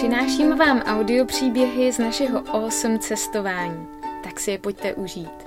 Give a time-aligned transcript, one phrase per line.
[0.00, 3.86] Přináším vám audio příběhy z našeho awesome cestování.
[4.24, 5.46] Tak si je pojďte užít.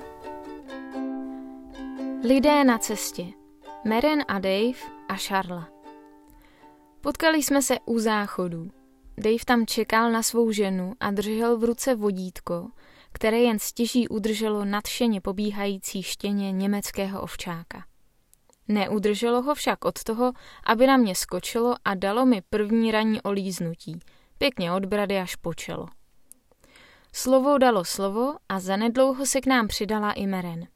[2.24, 3.26] Lidé na cestě.
[3.84, 4.78] Meren a Dave
[5.08, 5.68] a Charla.
[7.00, 8.70] Potkali jsme se u záchodů.
[9.18, 12.68] Dave tam čekal na svou ženu a držel v ruce vodítko,
[13.12, 17.84] které jen stěží udrželo nadšeně pobíhající štěně německého ovčáka.
[18.68, 20.32] Neudrželo ho však od toho,
[20.66, 24.00] aby na mě skočilo a dalo mi první ranní olíznutí,
[24.38, 25.86] pěkně od brady až po čelo.
[27.12, 30.66] Slovo dalo slovo a zanedlouho se k nám přidala i Meren.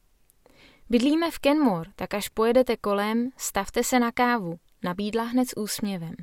[0.90, 6.14] Bydlíme v Kenmore, tak až pojedete kolem, stavte se na kávu, nabídla hned s úsměvem.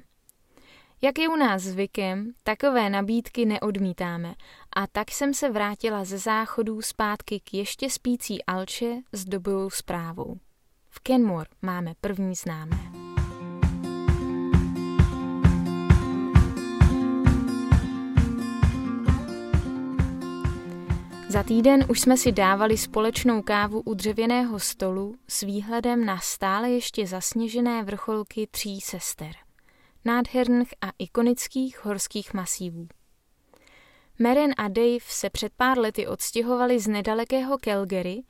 [1.01, 4.35] Jak je u nás zvykem, takové nabídky neodmítáme
[4.75, 10.39] a tak jsem se vrátila ze záchodů zpátky k ještě spící Alče s dobovou zprávou.
[10.89, 13.04] V Kenmore máme první známé.
[21.35, 26.69] Za týden už jsme si dávali společnou kávu u dřevěného stolu s výhledem na stále
[26.69, 29.31] ještě zasněžené vrcholky tří sester.
[30.05, 32.87] Nádherných a ikonických horských masívů.
[34.19, 38.23] Meren a Dave se před pár lety odstěhovali z nedalekého Calgary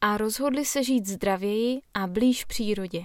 [0.00, 3.04] a rozhodli se žít zdravěji a blíž přírodě.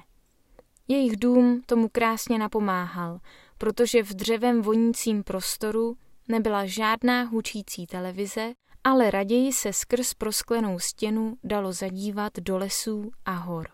[0.87, 3.19] Jejich dům tomu krásně napomáhal,
[3.57, 11.37] protože v dřevem vonícím prostoru nebyla žádná hučící televize, ale raději se skrz prosklenou stěnu
[11.43, 13.67] dalo zadívat do lesů a hor.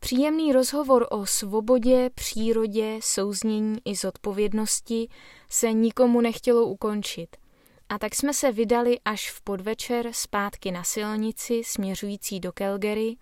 [0.00, 5.08] Příjemný rozhovor o svobodě, přírodě, souznění i zodpovědnosti
[5.50, 7.36] se nikomu nechtělo ukončit–
[7.88, 13.16] a tak jsme se vydali až v podvečer zpátky na silnici směřující do Calgary,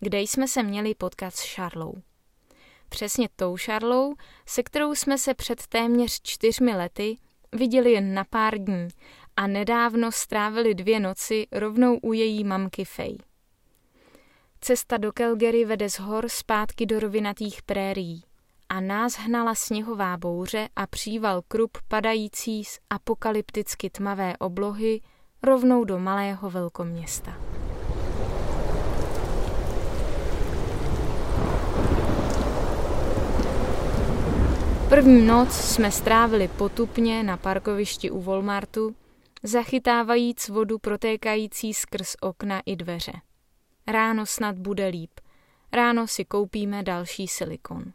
[0.00, 1.94] kde jsme se měli potkat s Charlou.
[2.88, 4.14] Přesně tou Charlou,
[4.46, 7.18] se kterou jsme se před téměř čtyřmi lety
[7.52, 8.88] viděli jen na pár dní
[9.42, 13.18] a nedávno strávili dvě noci rovnou u její mamky Faye.
[14.60, 18.24] Cesta do Calgary vede z hor zpátky do rovinatých prérií
[18.68, 25.00] a nás hnala sněhová bouře a příval krup padající z apokalypticky tmavé oblohy
[25.42, 27.36] rovnou do malého velkoměsta.
[34.88, 38.94] První noc jsme strávili potupně na parkovišti u Walmartu,
[39.42, 43.12] zachytávajíc vodu protékající skrz okna i dveře.
[43.86, 45.10] Ráno snad bude líp.
[45.72, 47.92] Ráno si koupíme další silikon.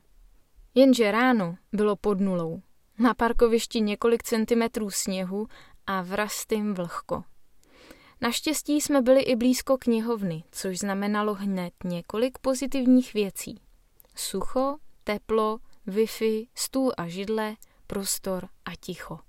[0.75, 2.61] Jenže ráno bylo pod nulou.
[2.99, 5.47] Na parkovišti několik centimetrů sněhu
[5.87, 7.23] a vrastým vlhko.
[8.21, 13.61] Naštěstí jsme byli i blízko knihovny, což znamenalo hned několik pozitivních věcí.
[14.15, 17.55] Sucho, teplo, Wi-Fi, stůl a židle,
[17.87, 19.19] prostor a ticho.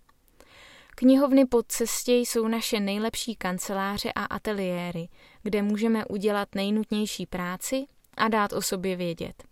[0.98, 5.08] Knihovny pod cestě jsou naše nejlepší kanceláře a ateliéry,
[5.42, 7.86] kde můžeme udělat nejnutnější práci
[8.16, 9.44] a dát o sobě vědět.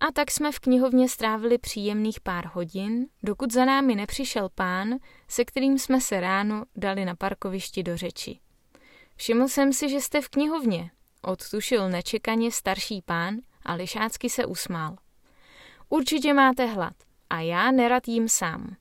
[0.00, 4.94] A tak jsme v knihovně strávili příjemných pár hodin, dokud za námi nepřišel pán,
[5.28, 8.38] se kterým jsme se ráno dali na parkovišti do řeči.
[9.16, 10.90] Všiml jsem si, že jste v knihovně,
[11.22, 14.96] odtušil nečekaně starší pán a lišácky se usmál.
[15.88, 16.94] Určitě máte hlad
[17.30, 18.76] a já nerad jím sám.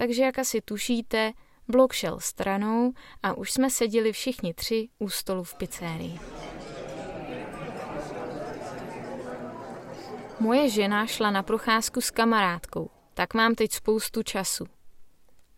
[0.00, 1.32] Takže jak asi tušíte,
[1.68, 6.20] blok šel stranou a už jsme seděli všichni tři u stolu v pizzerii.
[10.40, 14.64] Moje žena šla na procházku s kamarádkou, tak mám teď spoustu času.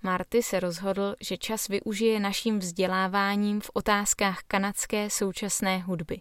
[0.03, 6.20] Marty se rozhodl, že čas využije naším vzděláváním v otázkách kanadské současné hudby.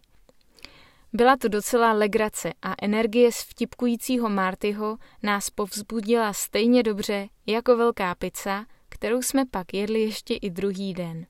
[1.13, 8.15] Byla to docela legrace a energie z vtipkujícího Martyho nás povzbudila stejně dobře jako velká
[8.15, 11.25] pizza, kterou jsme pak jedli ještě i druhý den.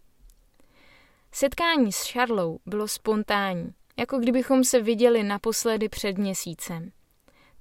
[1.32, 6.92] Setkání s Charlou bylo spontánní, jako kdybychom se viděli naposledy před měsícem.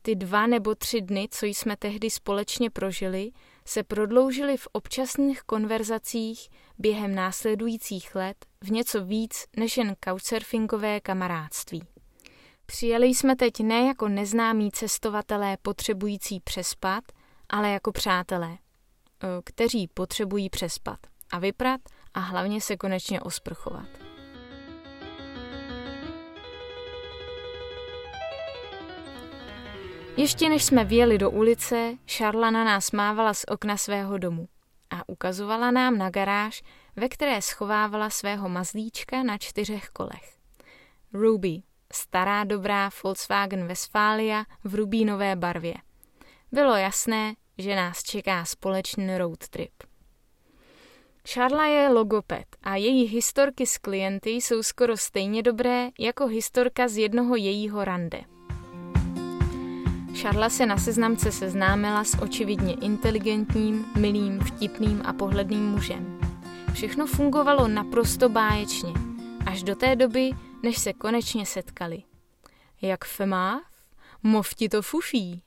[0.02, 3.30] Ty dva nebo tři dny, co jsme tehdy společně prožili,
[3.64, 6.48] se prodloužily v občasných konverzacích
[6.78, 11.82] během následujících let v něco víc než jen couchsurfingové kamarádství.
[12.70, 17.04] Přijeli jsme teď ne jako neznámí cestovatelé potřebující přespat,
[17.48, 18.58] ale jako přátelé,
[19.44, 20.98] kteří potřebují přespat
[21.32, 21.80] a vyprat
[22.14, 23.88] a hlavně se konečně osprchovat.
[30.16, 34.48] Ještě než jsme vjeli do ulice, Šarla na nás mávala z okna svého domu
[34.90, 36.62] a ukazovala nám na garáž,
[36.96, 40.38] ve které schovávala svého mazlíčka na čtyřech kolech.
[41.12, 45.74] Ruby, stará dobrá Volkswagen Westfalia v rubínové barvě.
[46.52, 49.72] Bylo jasné, že nás čeká společný road trip.
[51.28, 56.96] Charla je logoped a její historky s klienty jsou skoro stejně dobré jako historka z
[56.96, 58.20] jednoho jejího rande.
[60.20, 66.20] Charla se na seznamce seznámila s očividně inteligentním, milým, vtipným a pohledným mužem.
[66.72, 68.92] Všechno fungovalo naprosto báječně,
[69.50, 70.30] až do té doby,
[70.62, 72.02] než se konečně setkali.
[72.82, 73.62] Jak femáv?
[74.22, 75.42] Mov to fufí.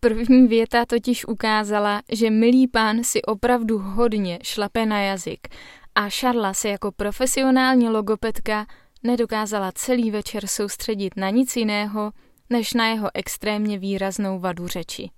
[0.00, 5.48] První věta totiž ukázala, že milý pán si opravdu hodně šlape na jazyk
[5.94, 8.66] a Šarla se jako profesionální logopedka
[9.02, 12.12] nedokázala celý večer soustředit na nic jiného,
[12.50, 15.10] než na jeho extrémně výraznou vadu řeči.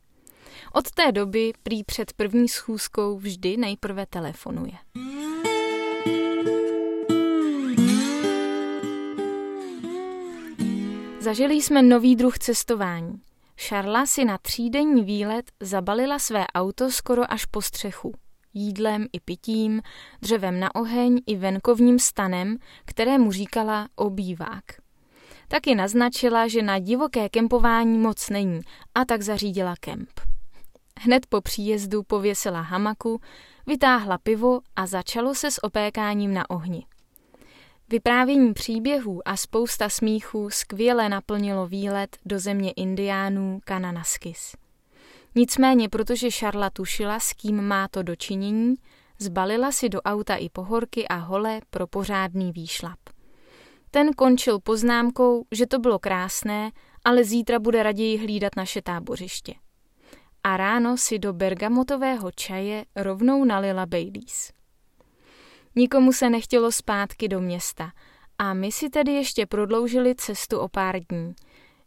[0.72, 4.72] Od té doby prý před první schůzkou vždy nejprve telefonuje.
[11.30, 13.20] Zažili jsme nový druh cestování.
[13.56, 18.14] Šarla si na třídenní výlet zabalila své auto skoro až po střechu.
[18.54, 19.82] Jídlem i pitím,
[20.22, 24.64] dřevem na oheň i venkovním stanem, kterému říkala obývák.
[25.48, 28.60] Taky naznačila, že na divoké kempování moc není
[28.94, 30.20] a tak zařídila kemp.
[31.00, 33.20] Hned po příjezdu pověsila hamaku,
[33.66, 36.86] vytáhla pivo a začalo se s opékáním na ohni.
[37.92, 44.56] Vyprávění příběhů a spousta smíchů skvěle naplnilo výlet do země indiánů Kananaskis.
[45.34, 48.74] Nicméně, protože Šarla tušila, s kým má to dočinění,
[49.18, 52.98] zbalila si do auta i pohorky a hole pro pořádný výšlap.
[53.90, 56.70] Ten končil poznámkou, že to bylo krásné,
[57.04, 59.54] ale zítra bude raději hlídat naše tábořiště.
[60.44, 64.59] A ráno si do bergamotového čaje rovnou nalila Baileys.
[65.76, 67.92] Nikomu se nechtělo zpátky do města
[68.38, 71.34] a my si tedy ještě prodloužili cestu o pár dní.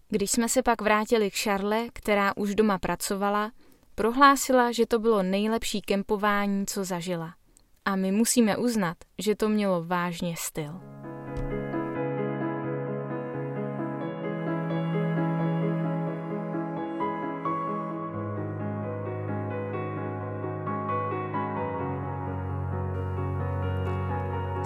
[0.10, 3.52] Když jsme se pak vrátili k Šarle, která už doma pracovala,
[3.96, 7.34] prohlásila, že to bylo nejlepší kempování, co zažila.
[7.86, 10.80] A my musíme uznat, že to mělo vážně styl.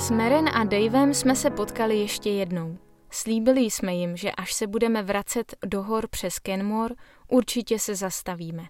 [0.07, 2.77] S Meren a Davem jsme se potkali ještě jednou.
[3.09, 6.95] Slíbili jsme jim, že až se budeme vracet do hor přes Kenmore,
[7.27, 8.63] určitě se zastavíme.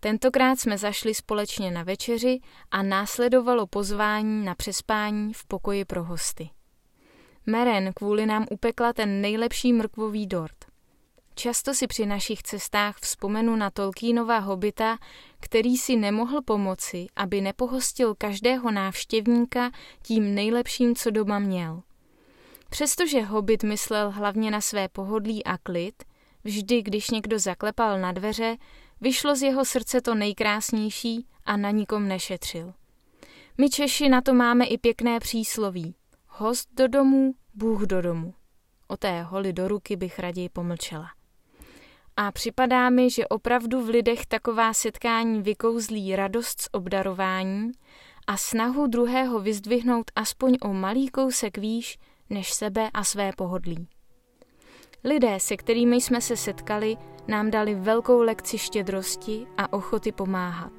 [0.00, 2.40] Tentokrát jsme zašli společně na večeři
[2.70, 6.50] a následovalo pozvání na přespání v pokoji pro hosty.
[7.46, 10.73] Meren kvůli nám upekla ten nejlepší mrkvový dort.
[11.34, 14.98] Často si při našich cestách vzpomenu na Tolkienova hobita,
[15.40, 19.70] který si nemohl pomoci, aby nepohostil každého návštěvníka
[20.02, 21.82] tím nejlepším, co doma měl.
[22.70, 26.02] Přestože hobit myslel hlavně na své pohodlí a klid,
[26.44, 28.56] vždy, když někdo zaklepal na dveře,
[29.00, 32.74] vyšlo z jeho srdce to nejkrásnější a na nikom nešetřil.
[33.58, 35.94] My Češi na to máme i pěkné přísloví.
[36.28, 38.34] Host do domu, Bůh do domu.
[38.88, 41.06] O té holi do ruky bych raději pomlčela.
[42.16, 47.72] A připadá mi, že opravdu v lidech taková setkání vykouzlí radost z obdarování
[48.26, 51.98] a snahu druhého vyzdvihnout aspoň o malý kousek výš
[52.30, 53.88] než sebe a své pohodlí.
[55.04, 56.96] Lidé, se kterými jsme se setkali,
[57.28, 60.72] nám dali velkou lekci štědrosti a ochoty pomáhat.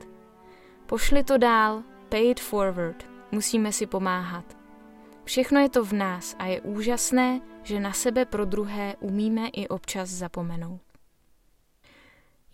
[0.86, 4.58] Pošli to dál, pay it forward, musíme si pomáhat.
[5.24, 9.68] Všechno je to v nás a je úžasné, že na sebe pro druhé umíme i
[9.68, 10.95] občas zapomenout.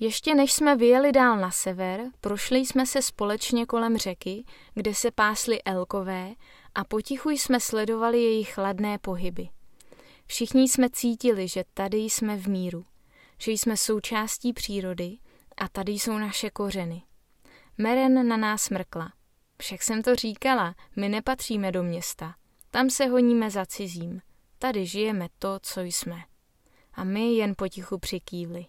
[0.04, 4.44] Ještě než jsme vyjeli dál na sever, prošli jsme se společně kolem řeky,
[4.74, 6.34] kde se pásly elkové
[6.76, 9.50] a potichu jsme sledovali jejich chladné pohyby.
[10.26, 12.86] Všichni jsme cítili, že tady jsme v míru,
[13.38, 15.18] že jsme součástí přírody
[15.58, 17.02] a tady jsou naše kořeny.
[17.78, 19.14] Meren na nás mrkla.
[19.58, 22.36] Však jsem to říkala, my nepatříme do města.
[22.72, 24.22] Tam se honíme za cizím.
[24.60, 26.18] Tady žijeme to, co jsme.
[26.94, 28.66] A my jen potichu přikývli.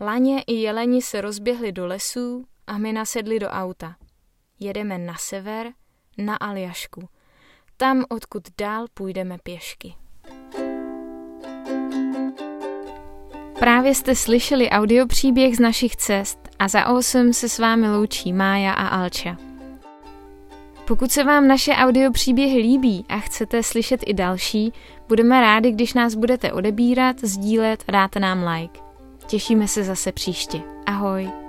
[0.00, 3.96] Laně i jeleni se rozběhli do lesů a my nasedli do auta.
[4.60, 5.72] Jedeme na sever,
[6.18, 7.08] na Aljašku.
[7.76, 9.94] Tam, odkud dál půjdeme pěšky.
[13.58, 18.72] Právě jste slyšeli audiopříběh z našich cest a za 8 se s vámi loučí Mája
[18.72, 19.36] a Alča.
[20.86, 24.72] Pokud se vám naše audiopříběhy líbí a chcete slyšet i další,
[25.08, 28.87] budeme rádi, když nás budete odebírat, sdílet a dáte nám like.
[29.28, 30.60] Těšíme se zase příště.
[30.86, 31.47] Ahoj.